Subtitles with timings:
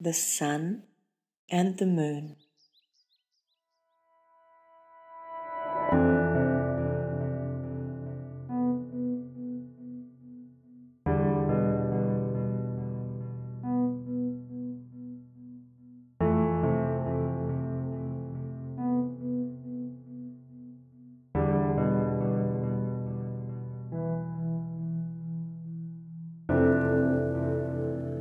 [0.00, 0.84] the sun
[1.50, 2.36] and the moon.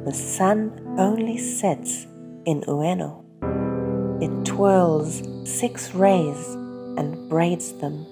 [0.09, 2.07] The sun only sets
[2.45, 3.21] in Ueno.
[4.19, 6.47] It twirls six rays
[6.97, 8.07] and braids them,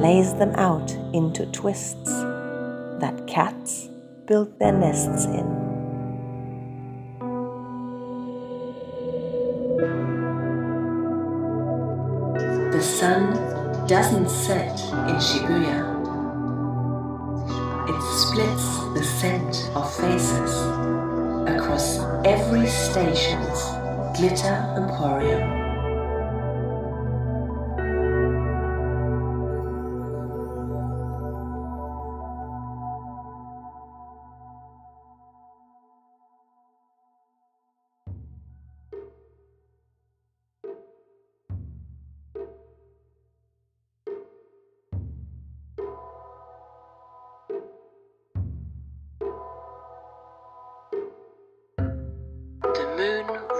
[0.00, 2.08] lays them out into twists
[3.00, 3.88] that cats
[4.28, 5.48] build their nests in.
[12.70, 13.32] The sun
[13.88, 14.78] doesn't set
[15.10, 15.82] in Shibuya.
[17.88, 18.71] It splits
[19.02, 20.54] the scent of faces
[21.48, 23.60] across every station's
[24.16, 25.61] glitter emporium.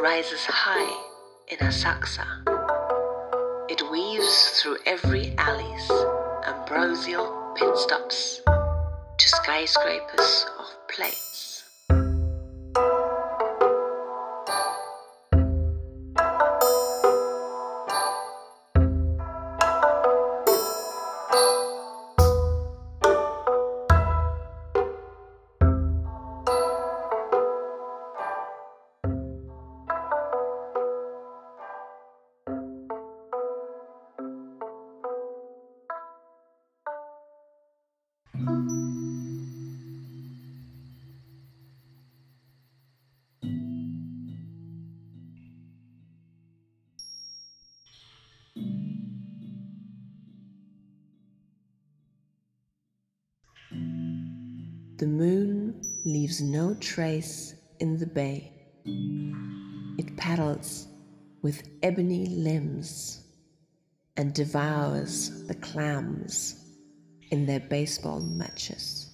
[0.02, 0.90] Rises high
[1.46, 2.26] in Asakusa.
[3.70, 5.90] It weaves through every alley's
[6.44, 11.61] ambrosial pit stops to skyscrapers of plates.
[38.44, 38.50] The
[55.06, 58.52] moon leaves no trace in the bay.
[59.98, 60.88] It paddles
[61.42, 63.22] with ebony limbs
[64.16, 66.61] and devours the clams
[67.32, 69.11] in their baseball matches.